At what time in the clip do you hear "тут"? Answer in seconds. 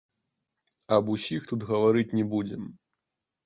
1.53-1.67